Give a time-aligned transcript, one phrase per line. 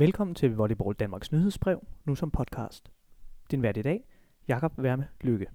[0.00, 2.90] Velkommen til Volleyball Danmarks nyhedsbrev, nu som podcast.
[3.50, 4.04] Din vært i dag,
[4.48, 5.46] Jakob Værme Lykke.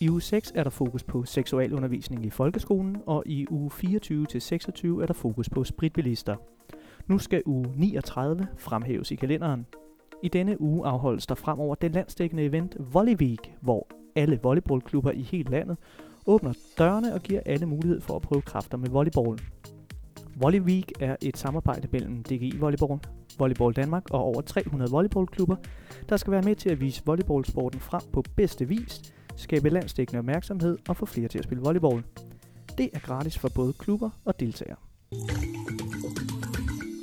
[0.00, 3.86] I uge 6 er der fokus på seksualundervisning i folkeskolen, og i uge 24-26
[5.02, 6.36] er der fokus på spritbilister.
[7.06, 9.66] Nu skal uge 39 fremhæves i kalenderen.
[10.22, 15.22] I denne uge afholdes der fremover den landstækkende event Volley Week, hvor alle volleyballklubber i
[15.22, 15.76] hele landet
[16.26, 19.38] åbner dørene og giver alle mulighed for at prøve kræfter med volleyball.
[20.40, 23.00] Volley Week er et samarbejde mellem DGI Volleyball,
[23.38, 25.56] Volleyball Danmark og over 300 volleyballklubber,
[26.08, 30.78] der skal være med til at vise volleyballsporten frem på bedste vis, skabe landsdækkende opmærksomhed
[30.88, 32.02] og få flere til at spille volleyball.
[32.78, 34.76] Det er gratis for både klubber og deltagere.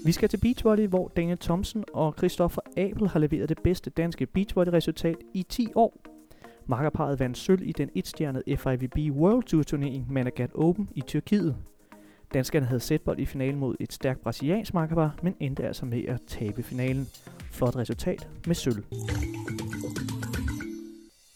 [0.06, 4.26] Vi skal til beachvolley, hvor Daniel Thomsen og Christoffer Abel har leveret det bedste danske
[4.26, 5.98] beachvolley-resultat i 10 år.
[6.66, 11.56] Makkerparet vandt sølv i den etstjernede FIVB World Tour turnering Managat Open i Tyrkiet.
[12.36, 16.22] Danskerne havde sætbold i finalen mod et stærkt brasiliansk makkerpar, men endte altså med at
[16.28, 17.08] tabe finalen.
[17.52, 18.84] Flot resultat med sølv.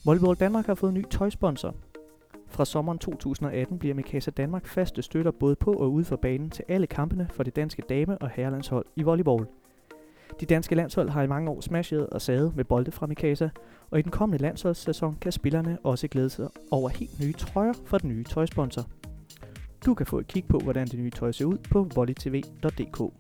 [0.06, 1.76] Volleyball Danmark har fået en ny tøjsponsor.
[2.48, 6.66] Fra sommeren 2018 bliver Mikasa Danmark faste støtter både på og ude for banen til
[6.68, 9.46] alle kampene for det danske dame- og herrelandshold i volleyball.
[10.40, 13.50] De danske landshold har i mange år smashet og sadet med bolde fra Mikasa,
[13.90, 17.98] og i den kommende landsholdssæson kan spillerne også glæde sig over helt nye trøjer fra
[17.98, 18.86] den nye tøjsponsor.
[19.86, 23.14] Du kan få et kig på, hvordan det nye tøj ser ud på volleytv.dk.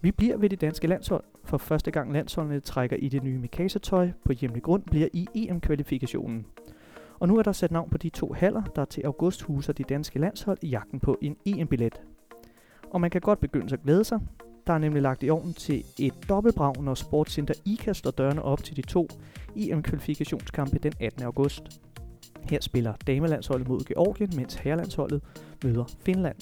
[0.00, 1.24] Vi bliver ved det danske landshold.
[1.44, 6.46] For første gang landsholdene trækker i det nye Mikasa-tøj på hjemlig grund bliver i EM-kvalifikationen.
[7.18, 9.84] Og nu er der sat navn på de to haller, der til august huser de
[9.84, 12.00] danske landshold i jagten på en EM-billet.
[12.90, 14.20] Og man kan godt begynde at glæde sig.
[14.66, 18.64] Der er nemlig lagt i ovnen til et dobbeltbrag, når Sportscenter IKA står dørene op
[18.64, 19.08] til de to
[19.56, 21.22] EM-kvalifikationskampe den 18.
[21.22, 21.80] august.
[22.42, 25.22] Her spiller damelandsholdet mod Georgien, mens herrelandsholdet
[25.64, 26.36] møder Finland.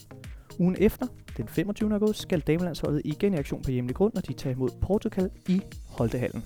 [0.58, 1.94] Ugen efter, den 25.
[1.94, 5.62] august, skal damelandsholdet igen i aktion på hjemlig grund, når de tager imod Portugal i
[5.88, 6.44] Holtehallen.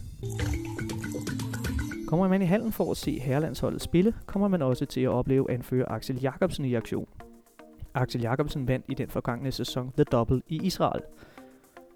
[2.06, 5.50] Kommer man i hallen for at se herrelandsholdet spille, kommer man også til at opleve
[5.50, 7.08] anfører Axel Jacobsen i aktion.
[7.94, 11.02] Axel Jacobsen vandt i den forgangne sæson The Double i Israel.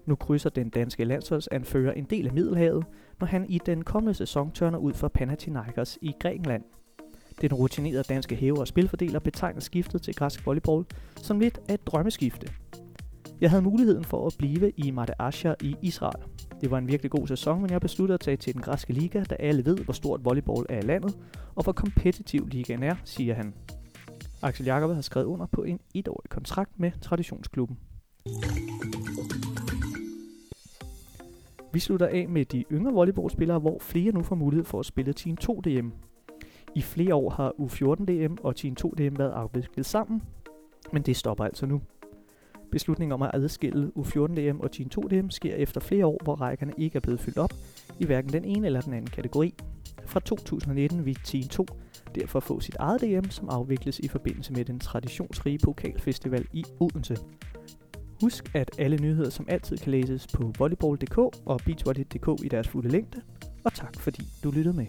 [0.05, 2.85] Nu krydser den danske landsholdsanfører en del af Middelhavet,
[3.19, 6.63] når han i den kommende sæson tørner ud for Panathinaikos i Grækenland.
[7.41, 11.87] Den rutinerede danske hæver og spilfordeler betegner skiftet til græsk volleyball som lidt af et
[11.87, 12.47] drømmeskifte.
[13.41, 16.23] Jeg havde muligheden for at blive i Mate Asher i Israel.
[16.61, 19.23] Det var en virkelig god sæson, men jeg besluttede at tage til den græske liga,
[19.23, 21.17] da alle ved, hvor stort volleyball er i landet,
[21.55, 23.53] og hvor kompetitiv ligaen er, siger han.
[24.41, 27.77] Axel Jakob har skrevet under på en etårig kontrakt med traditionsklubben.
[31.73, 35.13] Vi slutter af med de yngre volleyballspillere, hvor flere nu får mulighed for at spille
[35.13, 35.91] Team 2 derhjemme.
[36.75, 40.23] I flere år har U14-DM og Team 2-DM været afviklet sammen,
[40.93, 41.81] men det stopper altså nu.
[42.71, 46.95] Beslutningen om at adskille U14-DM og Team 2-DM sker efter flere år, hvor rækkerne ikke
[46.95, 47.53] er blevet fyldt op
[47.99, 49.53] i hverken den ene eller den anden kategori.
[50.05, 51.65] Fra 2019 vil Team 2
[52.15, 57.17] derfor få sit eget DM, som afvikles i forbindelse med den traditionsrige pokalfestival i Odense.
[58.21, 62.89] Husk, at alle nyheder som altid kan læses på volleyball.dk og beachvolley.dk i deres fulde
[62.89, 63.21] længde,
[63.63, 64.85] og tak fordi du lyttede med.